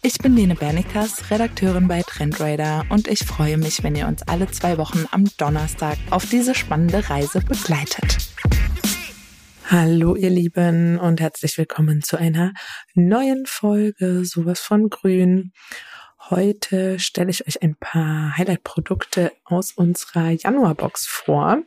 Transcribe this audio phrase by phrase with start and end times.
[0.00, 4.48] Ich bin Lene Bernikas, Redakteurin bei Trendradar und ich freue mich, wenn ihr uns alle
[4.48, 8.18] zwei Wochen am Donnerstag auf diese spannende Reise begleitet.
[9.66, 12.52] Hallo ihr Lieben und herzlich willkommen zu einer
[12.94, 15.52] neuen Folge Sowas von Grün.
[16.30, 21.58] Heute stelle ich euch ein paar Highlight-Produkte aus unserer Januarbox vor.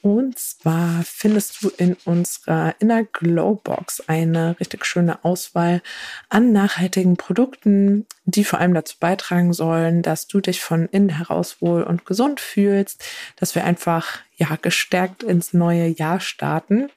[0.00, 5.82] Und zwar findest du in unserer Inner Glow Box eine richtig schöne Auswahl
[6.28, 11.60] an nachhaltigen Produkten, die vor allem dazu beitragen sollen, dass du dich von innen heraus
[11.60, 13.04] wohl und gesund fühlst,
[13.36, 16.90] dass wir einfach ja gestärkt ins neue Jahr starten.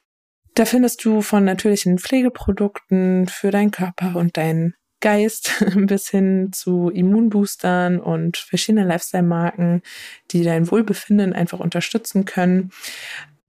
[0.53, 6.89] Da findest du von natürlichen Pflegeprodukten für deinen Körper und deinen Geist bis hin zu
[6.89, 9.81] Immunboostern und verschiedene Lifestyle-Marken,
[10.31, 12.71] die dein Wohlbefinden einfach unterstützen können.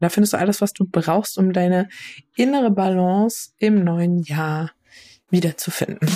[0.00, 1.89] Da findest du alles, was du brauchst, um deine
[2.34, 4.73] innere Balance im neuen Jahr
[5.30, 6.08] wiederzufinden.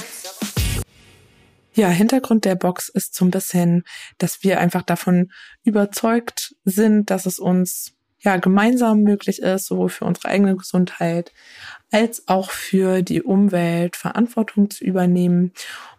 [1.73, 3.85] Ja, Hintergrund der Box ist so ein bisschen,
[4.19, 5.31] dass wir einfach davon
[5.63, 11.33] überzeugt sind, dass es uns ja gemeinsam möglich ist, sowohl für unsere eigene Gesundheit
[11.91, 15.53] als auch für die Umwelt Verantwortung zu übernehmen.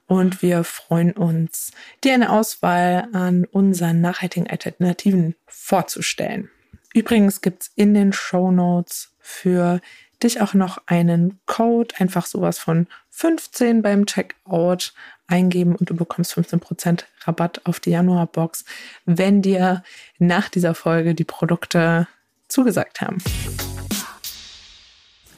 [0.05, 1.71] Und wir freuen uns,
[2.03, 6.49] dir eine Auswahl an unseren nachhaltigen Alternativen vorzustellen.
[6.93, 9.81] Übrigens gibt's in den Show Notes für
[10.23, 14.93] dich auch noch einen Code, einfach sowas von 15 beim Checkout
[15.27, 18.65] eingeben und du bekommst 15% Rabatt auf die Januarbox,
[19.05, 19.83] wenn dir
[20.17, 22.08] nach dieser Folge die Produkte
[22.47, 23.17] zugesagt haben.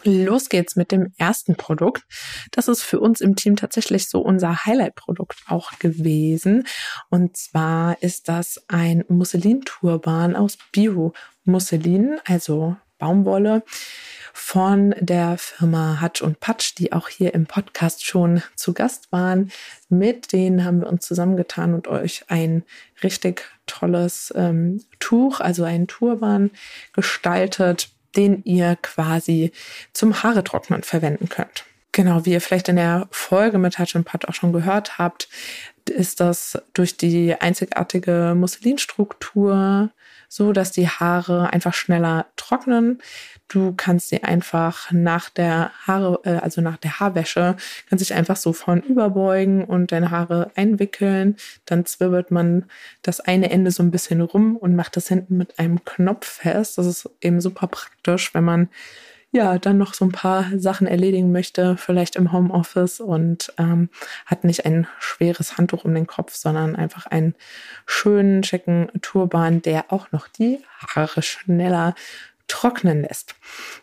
[0.10, 2.04] Los geht's mit dem ersten Produkt.
[2.52, 6.66] Das ist für uns im Team tatsächlich so unser Highlight-Produkt auch gewesen.
[7.10, 13.64] Und zwar ist das ein Musselin-Turban aus Bio-Musselin, also Baumwolle
[14.34, 19.52] von der Firma Hutch und Patch, die auch hier im Podcast schon zu Gast waren.
[19.90, 22.64] Mit denen haben wir uns zusammengetan und euch ein
[23.04, 26.52] richtig tolles ähm, Tuch, also einen Turban
[26.94, 29.52] gestaltet, den ihr quasi
[29.94, 31.66] zum Haare trocknen verwenden könnt.
[31.92, 35.28] Genau, wie ihr vielleicht in der Folge mit Hutch und Patch auch schon gehört habt,
[35.90, 39.92] ist das durch die einzigartige Musselinstruktur
[40.30, 43.02] so, dass die Haare einfach schneller trocknen.
[43.48, 47.58] Du kannst sie einfach nach der Haare, äh, also nach der Haarwäsche,
[47.90, 51.36] kannst dich einfach so vorn überbeugen und deine Haare einwickeln.
[51.66, 52.66] Dann zwirbelt man
[53.02, 56.78] das eine Ende so ein bisschen rum und macht das hinten mit einem Knopf fest.
[56.78, 58.70] Das ist eben super praktisch, wenn man
[59.32, 63.90] ja, dann noch so ein paar Sachen erledigen möchte, vielleicht im Homeoffice und ähm,
[64.26, 67.36] hat nicht ein schweres Handtuch um den Kopf, sondern einfach einen
[67.86, 70.60] schönen, schicken Turban, der auch noch die
[70.96, 71.94] Haare schneller
[72.50, 73.36] trocknen lässt.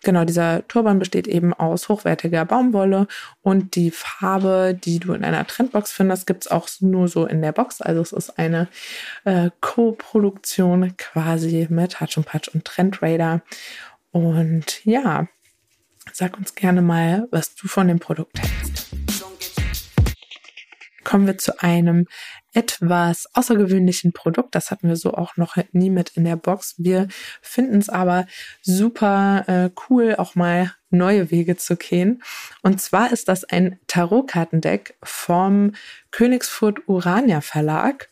[0.02, 3.06] Genau, dieser Turban besteht eben aus hochwertiger Baumwolle
[3.42, 7.52] und die Farbe, die du in einer Trendbox findest, gibt's auch nur so in der
[7.52, 7.80] Box.
[7.80, 8.66] Also es ist eine
[9.24, 13.42] äh, Co-Produktion quasi mit Hutch und Patch und Trendrader.
[14.10, 15.28] Und ja,
[16.18, 18.88] Sag uns gerne mal, was du von dem Produkt hältst.
[21.04, 22.06] Kommen wir zu einem
[22.54, 24.54] etwas außergewöhnlichen Produkt.
[24.54, 26.76] Das hatten wir so auch noch nie mit in der Box.
[26.78, 27.08] Wir
[27.42, 28.24] finden es aber
[28.62, 32.22] super äh, cool, auch mal neue Wege zu gehen.
[32.62, 35.72] Und zwar ist das ein Tarotkartendeck vom
[36.12, 38.08] Königsfurt Urania Verlag.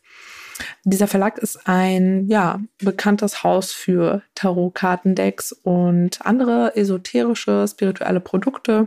[0.84, 8.86] Dieser Verlag ist ein ja, bekanntes Haus für Tarotkartendecks und andere esoterische, spirituelle Produkte.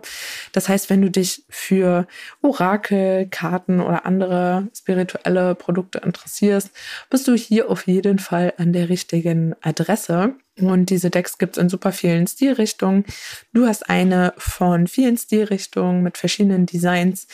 [0.54, 2.08] Das heißt, wenn du dich für
[2.42, 6.72] Orakel, Karten oder andere spirituelle Produkte interessierst,
[7.10, 10.36] bist du hier auf jeden Fall an der richtigen Adresse.
[10.60, 13.06] Und diese Decks gibt es in super vielen Stilrichtungen.
[13.54, 17.28] Du hast eine von vielen Stilrichtungen mit verschiedenen Designs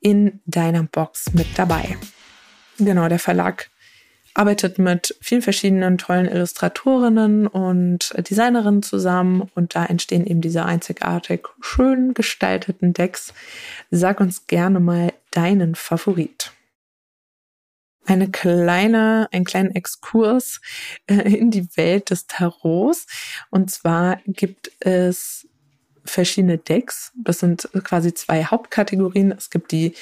[0.00, 1.96] in deiner Box mit dabei.
[2.78, 3.70] Genau, der Verlag
[4.36, 11.48] arbeitet mit vielen verschiedenen tollen Illustratorinnen und Designerinnen zusammen und da entstehen eben diese einzigartig
[11.60, 13.32] schön gestalteten Decks.
[13.90, 16.52] Sag uns gerne mal deinen Favorit.
[18.04, 20.60] Eine kleine, einen kleinen Exkurs
[21.06, 23.06] äh, in die Welt des Tarots.
[23.50, 25.48] Und zwar gibt es
[26.06, 27.12] verschiedene Decks.
[27.14, 29.32] Das sind quasi zwei Hauptkategorien.
[29.36, 29.94] Es gibt die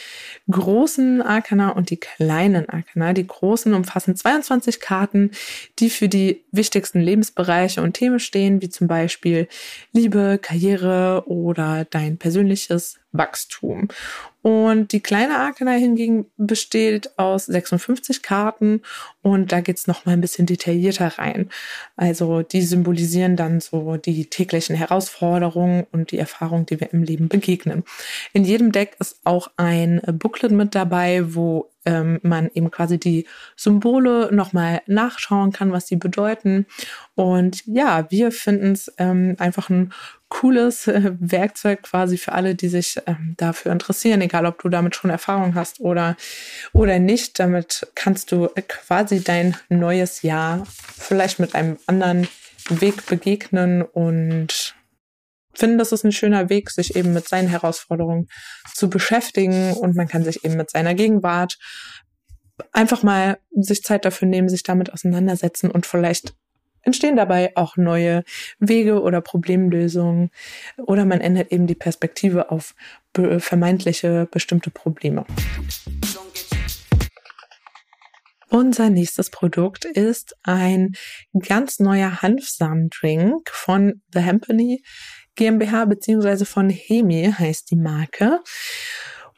[0.51, 3.13] großen Arkana und die kleinen Arkana.
[3.13, 5.31] Die großen umfassen 22 Karten,
[5.79, 9.49] die für die wichtigsten Lebensbereiche und Themen stehen, wie zum Beispiel
[9.93, 13.89] Liebe, Karriere oder dein persönliches Wachstum.
[14.43, 18.83] Und die kleine Arkana hingegen besteht aus 56 Karten
[19.25, 21.49] und da geht's noch mal ein bisschen detaillierter rein.
[21.97, 27.29] Also die symbolisieren dann so die täglichen Herausforderungen und die Erfahrungen, die wir im Leben
[27.29, 27.85] begegnen.
[28.35, 33.27] In jedem Deck ist auch ein Booklet mit dabei, wo ähm, man eben quasi die
[33.57, 36.67] Symbole nochmal nachschauen kann, was sie bedeuten.
[37.15, 39.93] Und ja, wir finden es ähm, einfach ein
[40.29, 44.97] cooles äh, Werkzeug quasi für alle, die sich ähm, dafür interessieren, egal ob du damit
[44.97, 46.17] schon Erfahrung hast oder,
[46.73, 47.39] oder nicht.
[47.39, 52.29] Damit kannst du quasi dein neues Jahr vielleicht mit einem anderen
[52.69, 54.75] Weg begegnen und
[55.55, 58.29] finden, das ist ein schöner Weg, sich eben mit seinen Herausforderungen
[58.73, 61.59] zu beschäftigen und man kann sich eben mit seiner Gegenwart
[62.73, 66.35] einfach mal sich Zeit dafür nehmen, sich damit auseinandersetzen und vielleicht
[66.83, 68.25] entstehen dabei auch neue
[68.59, 70.31] Wege oder Problemlösungen
[70.77, 72.75] oder man ändert eben die Perspektive auf
[73.39, 75.25] vermeintliche bestimmte Probleme.
[78.55, 80.93] Unser nächstes Produkt ist ein
[81.49, 84.85] ganz neuer Hanfsamendrink von The Hempany
[85.35, 88.39] GmbH beziehungsweise von Hemi heißt die Marke.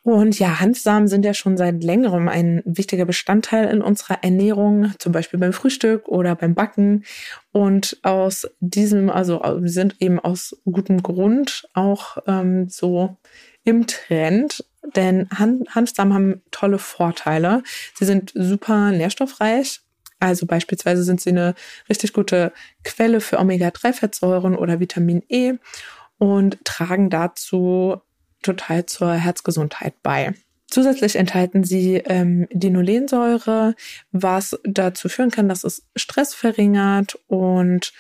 [0.03, 5.13] Und ja, Hanfsamen sind ja schon seit längerem ein wichtiger Bestandteil in unserer Ernährung, zum
[5.13, 7.07] Beispiel beim Frühstück oder beim Backen.
[7.53, 13.17] Und aus diesem, also sind eben aus gutem Grund auch ähm, so
[13.65, 14.63] im Trend,
[14.95, 17.63] denn Han Hanfsamen haben tolle Vorteile.
[17.95, 19.81] Sie sind super nährstoffreich.
[20.19, 21.55] Also beispielsweise sind sie eine
[21.89, 22.53] richtig gute
[22.85, 25.55] Quelle für Omega-3-Fettsäuren oder Vitamin E
[26.19, 28.01] und tragen dazu
[28.43, 30.35] total zur Herzgesundheit bei.
[30.69, 33.75] Zusätzlich enthalten sie ähm, Dinolensäure,
[34.11, 37.93] was dazu führen kann, dass es Stress verringert und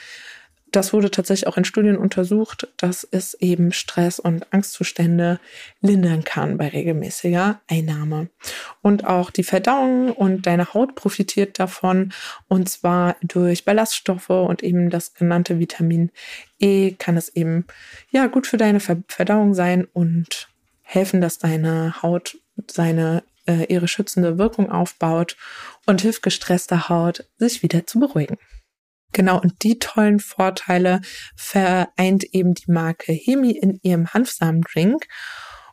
[0.77, 5.41] das wurde tatsächlich auch in Studien untersucht, dass es eben Stress und Angstzustände
[5.81, 8.29] lindern kann bei regelmäßiger Einnahme.
[8.83, 12.13] Und auch die Verdauung und deine Haut profitiert davon.
[12.49, 16.11] Und zwar durch Ballaststoffe und eben das genannte Vitamin
[16.59, 17.65] E kann es eben
[18.11, 20.49] ja gut für deine Verdauung sein und
[20.83, 22.37] helfen, dass deine Haut
[22.71, 25.39] seine äh, ihre schützende Wirkung aufbaut
[25.87, 28.37] und hilft gestresster Haut, sich wieder zu beruhigen.
[29.13, 31.01] Genau, und die tollen Vorteile
[31.37, 35.07] vereint eben die Marke Hemi in ihrem Hanfsamendrink.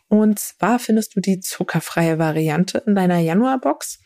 [0.07, 4.00] Und zwar findest du die zuckerfreie Variante in deiner Januarbox.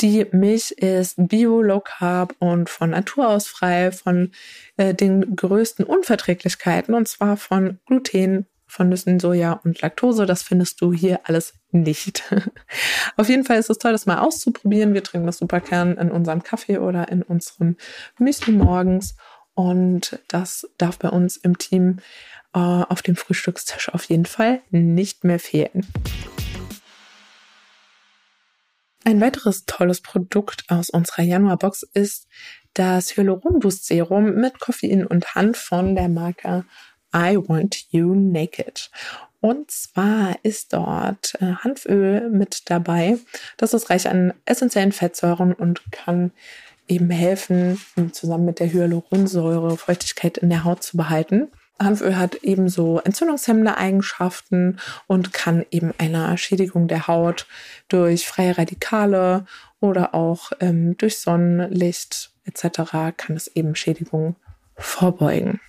[0.00, 4.32] Die Milch ist bio, low carb und von Natur aus frei von
[4.76, 10.26] äh, den größten Unverträglichkeiten und zwar von Gluten, von Nüssen, Soja und Laktose.
[10.26, 12.22] Das findest du hier alles nicht.
[13.18, 14.94] Auf jeden Fall ist es toll, das mal auszuprobieren.
[14.94, 17.76] Wir trinken das super gern in unserem Kaffee oder in unserem
[18.16, 19.16] Müsli morgens.
[19.54, 21.98] Und das darf bei uns im Team
[22.54, 25.84] äh, auf dem Frühstückstisch auf jeden Fall nicht mehr fehlen.
[29.04, 32.28] Ein weiteres tolles Produkt aus unserer Januarbox ist
[32.74, 36.64] das Hyaluron Boost Serum mit Koffein und Hanf von der Marke
[37.14, 38.90] I Want You Naked.
[39.40, 43.18] Und zwar ist dort äh, Hanföl mit dabei.
[43.56, 46.32] Das ist reich an essentiellen Fettsäuren und kann
[46.88, 47.80] eben helfen,
[48.12, 51.48] zusammen mit der Hyaluronsäure Feuchtigkeit in der Haut zu behalten.
[51.80, 57.46] Hanföl hat ebenso entzündungshemmende Eigenschaften und kann eben einer Schädigung der Haut
[57.88, 59.46] durch freie Radikale
[59.78, 63.14] oder auch ähm, durch Sonnenlicht etc.
[63.16, 64.34] kann es eben Schädigungen
[64.76, 65.60] vorbeugen.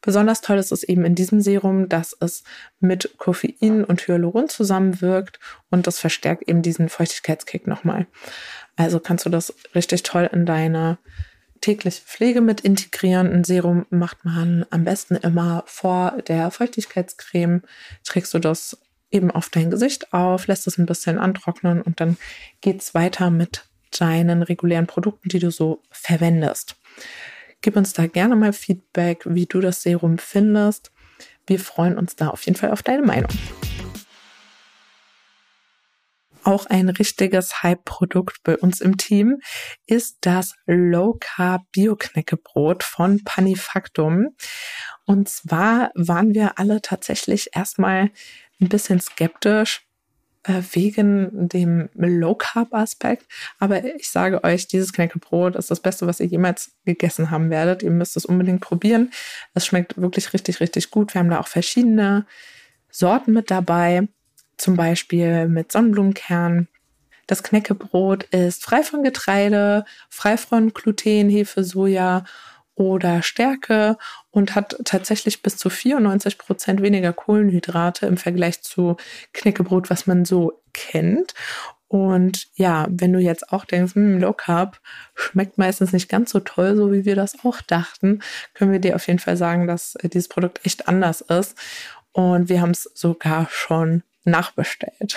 [0.00, 2.44] Besonders toll ist es eben in diesem Serum, dass es
[2.80, 5.40] mit Koffein und Hyaluron zusammenwirkt
[5.70, 8.06] und das verstärkt eben diesen Feuchtigkeitskick nochmal.
[8.76, 10.98] Also kannst du das richtig toll in deine
[11.60, 13.32] tägliche Pflege mit integrieren.
[13.32, 17.62] Ein Serum macht man am besten immer vor der Feuchtigkeitscreme.
[18.04, 18.78] Trägst du das
[19.10, 22.16] eben auf dein Gesicht auf, lässt es ein bisschen antrocknen und dann
[22.60, 23.64] geht's weiter mit
[23.98, 26.76] deinen regulären Produkten, die du so verwendest.
[27.60, 30.92] Gib uns da gerne mal Feedback, wie du das Serum findest.
[31.46, 33.30] Wir freuen uns da auf jeden Fall auf deine Meinung.
[36.44, 39.40] Auch ein richtiges Hype-Produkt bei uns im Team
[39.86, 44.34] ist das Low Carb Bio-Knäckebrot von Panifactum.
[45.04, 48.10] Und zwar waren wir alle tatsächlich erstmal
[48.60, 49.87] ein bisschen skeptisch,
[50.72, 53.26] wegen dem Low-Carb-Aspekt.
[53.58, 57.82] Aber ich sage euch, dieses Knäckebrot ist das Beste, was ihr jemals gegessen haben werdet.
[57.82, 59.10] Ihr müsst es unbedingt probieren.
[59.54, 61.14] Es schmeckt wirklich richtig, richtig gut.
[61.14, 62.26] Wir haben da auch verschiedene
[62.90, 64.08] Sorten mit dabei.
[64.56, 66.68] Zum Beispiel mit Sonnenblumenkern.
[67.28, 72.24] Das Knäckebrot ist frei von Getreide, frei von Gluten, Hefe, Soja
[72.78, 73.98] oder Stärke
[74.30, 78.96] und hat tatsächlich bis zu 94 Prozent weniger Kohlenhydrate im Vergleich zu
[79.32, 81.34] Knäckebrot, was man so kennt.
[81.88, 84.78] Und ja, wenn du jetzt auch denkst, hm, Low Carb
[85.16, 88.20] schmeckt meistens nicht ganz so toll, so wie wir das auch dachten,
[88.54, 91.58] können wir dir auf jeden Fall sagen, dass dieses Produkt echt anders ist.
[92.12, 95.16] Und wir haben es sogar schon nachbestellt.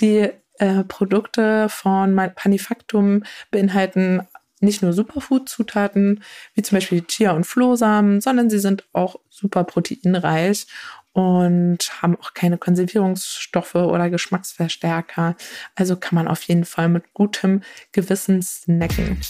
[0.00, 4.22] Die äh, Produkte von Panifactum beinhalten
[4.62, 6.22] nicht nur Superfood-Zutaten,
[6.54, 10.66] wie zum Beispiel Chia- und Flohsamen, sondern sie sind auch super proteinreich
[11.12, 15.36] und haben auch keine Konservierungsstoffe oder Geschmacksverstärker.
[15.74, 19.20] Also kann man auf jeden Fall mit gutem Gewissen snacken.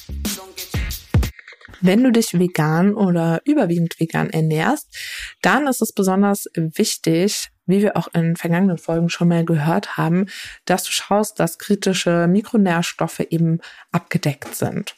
[1.81, 4.97] Wenn du dich vegan oder überwiegend vegan ernährst,
[5.41, 10.27] dann ist es besonders wichtig, wie wir auch in vergangenen Folgen schon mal gehört haben,
[10.65, 14.97] dass du schaust, dass kritische Mikronährstoffe eben abgedeckt sind.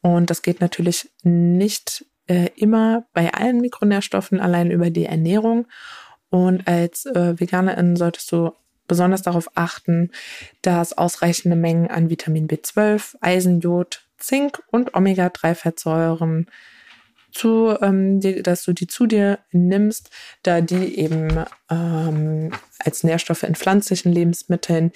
[0.00, 5.66] Und das geht natürlich nicht äh, immer bei allen Mikronährstoffen allein über die Ernährung.
[6.30, 8.52] Und als äh, Veganerin solltest du
[8.86, 10.10] besonders darauf achten,
[10.62, 16.46] dass ausreichende Mengen an Vitamin B12, Eisen, Jod, Zink und Omega-3-Fettsäuren
[17.32, 20.10] zu, ähm, die, dass du die zu dir nimmst,
[20.42, 24.92] da die eben ähm, als Nährstoffe in pflanzlichen Lebensmitteln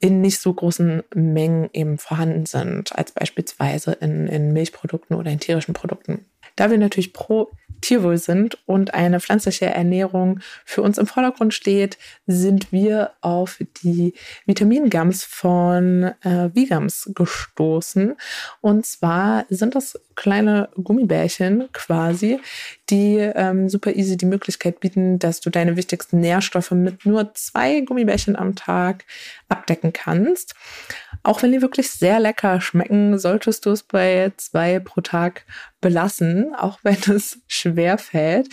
[0.00, 5.40] in nicht so großen Mengen eben vorhanden sind, als beispielsweise in, in Milchprodukten oder in
[5.40, 6.26] tierischen Produkten.
[6.56, 7.50] Da wir natürlich pro
[7.84, 14.14] Tierwohl sind und eine pflanzliche Ernährung für uns im Vordergrund steht, sind wir auf die
[14.46, 18.14] Vitamingums von äh, Vigams gestoßen.
[18.62, 22.40] Und zwar sind das kleine Gummibärchen quasi,
[22.88, 27.80] die ähm, super easy die Möglichkeit bieten, dass du deine wichtigsten Nährstoffe mit nur zwei
[27.80, 29.04] Gummibärchen am Tag
[29.48, 30.54] abdecken kannst.
[31.22, 35.44] Auch wenn die wirklich sehr lecker schmecken, solltest du es bei zwei pro Tag
[35.80, 38.48] belassen, auch wenn es schwer fällt.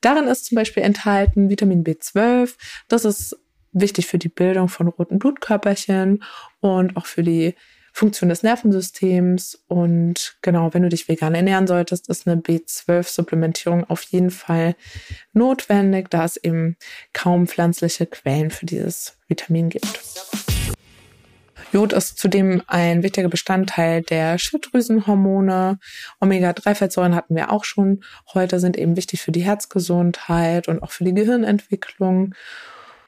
[0.00, 2.54] Darin ist zum Beispiel enthalten Vitamin B12.
[2.88, 3.36] Das ist
[3.72, 6.22] wichtig für die Bildung von roten Blutkörperchen
[6.60, 7.54] und auch für die
[7.92, 9.64] Funktion des Nervensystems.
[9.68, 14.74] Und genau, wenn du dich vegan ernähren solltest, ist eine B12-Supplementierung auf jeden Fall
[15.32, 16.76] notwendig, da es eben
[17.12, 19.86] kaum pflanzliche Quellen für dieses Vitamin gibt.
[21.74, 25.80] Jod ist zudem ein wichtiger Bestandteil der Schilddrüsenhormone.
[26.20, 28.04] Omega-3-Fettsäuren hatten wir auch schon.
[28.32, 32.36] Heute sind eben wichtig für die Herzgesundheit und auch für die Gehirnentwicklung.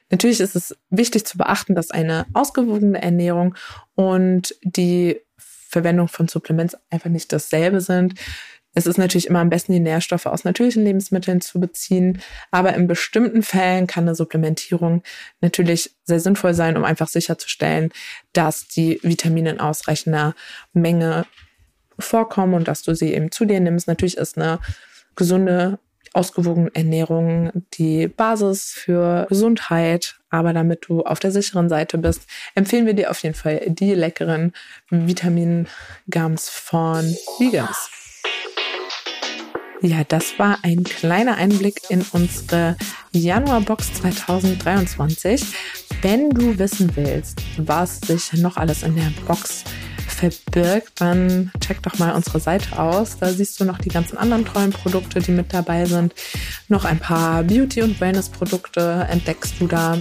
[0.09, 3.55] Natürlich ist es wichtig zu beachten, dass eine ausgewogene Ernährung
[3.95, 8.15] und die Verwendung von Supplements einfach nicht dasselbe sind.
[8.73, 12.21] Es ist natürlich immer am besten, die Nährstoffe aus natürlichen Lebensmitteln zu beziehen.
[12.51, 15.01] Aber in bestimmten Fällen kann eine Supplementierung
[15.41, 17.91] natürlich sehr sinnvoll sein, um einfach sicherzustellen,
[18.33, 20.35] dass die Vitamine in ausreichender
[20.73, 21.25] Menge
[21.97, 23.87] vorkommen und dass du sie eben zu dir nimmst.
[23.87, 24.59] Natürlich ist eine
[25.15, 25.79] gesunde,
[26.13, 30.15] ausgewogene Ernährung die Basis für Gesundheit.
[30.29, 33.93] Aber damit du auf der sicheren Seite bist, empfehlen wir dir auf jeden Fall die
[33.93, 34.53] leckeren
[34.89, 37.05] Vitamin-Gums von
[37.39, 37.89] Vegans.
[39.81, 42.75] Ja, das war ein kleiner Einblick in unsere
[43.11, 45.45] Januarbox 2023.
[46.01, 49.63] Wenn du wissen willst, was sich noch alles in der Box
[50.07, 53.17] verbirgt, dann check doch mal unsere Seite aus.
[53.19, 56.15] Da siehst du noch die ganzen anderen tollen Produkte, die mit dabei sind.
[56.69, 59.99] Noch ein paar Beauty- und Wellness-Produkte entdeckst du da.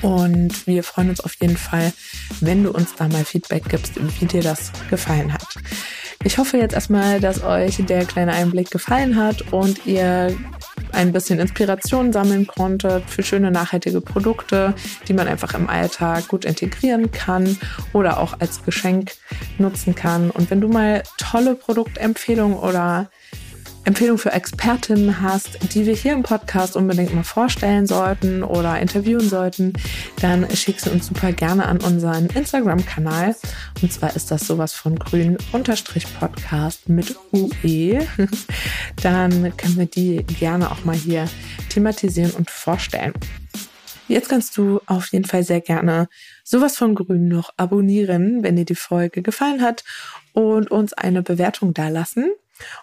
[0.00, 1.92] Und wir freuen uns auf jeden Fall,
[2.40, 5.46] wenn du uns da mal Feedback gibst, wie dir das gefallen hat.
[6.22, 10.36] Ich hoffe jetzt erstmal, dass euch der kleine Einblick gefallen hat und ihr
[10.92, 14.74] ein bisschen Inspiration sammeln konntet für schöne nachhaltige Produkte,
[15.08, 17.56] die man einfach im Alltag gut integrieren kann
[17.94, 19.12] oder auch als Geschenk
[19.56, 20.30] nutzen kann.
[20.30, 23.10] Und wenn du mal tolle Produktempfehlungen oder
[23.84, 29.28] Empfehlung für Expertinnen hast, die wir hier im Podcast unbedingt mal vorstellen sollten oder interviewen
[29.28, 29.72] sollten,
[30.20, 33.34] dann schick sie uns super gerne an unseren Instagram-Kanal.
[33.82, 38.06] Und zwar ist das sowas von grün unterstrich Podcast mit UE.
[39.02, 41.28] Dann können wir die gerne auch mal hier
[41.70, 43.14] thematisieren und vorstellen.
[44.08, 46.08] Jetzt kannst du auf jeden Fall sehr gerne
[46.42, 49.84] sowas von grün noch abonnieren, wenn dir die Folge gefallen hat
[50.32, 52.32] und uns eine Bewertung dalassen.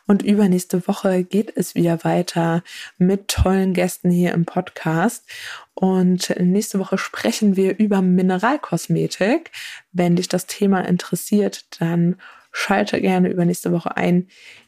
[0.05, 2.63] Und übernächste Woche geht es wieder weiter
[2.97, 5.25] mit tollen Gästen hier im Podcast.
[5.73, 9.51] Und nächste Woche sprechen wir über Mineralkosmetik.
[9.91, 12.15] Wenn dich das Thema interessiert, dann
[12.51, 14.27] schalte gerne übernächste Woche ein.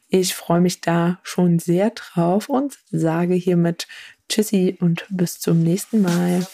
[0.10, 3.88] Ich freue mich da schon sehr drauf und sage hiermit
[4.28, 6.46] Tschüssi und bis zum nächsten Mal.